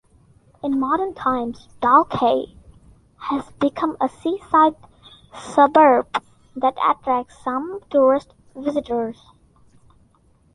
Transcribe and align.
In 0.63 0.79
modern 0.79 1.13
times, 1.13 1.67
Dalkey 1.79 2.57
has 3.19 3.51
become 3.59 3.97
a 4.01 4.09
seaside 4.09 4.73
suburb 5.31 6.07
that 6.55 6.75
attracts 6.89 7.37
some 7.43 7.81
tourist 7.91 8.33
visitors. 8.55 9.23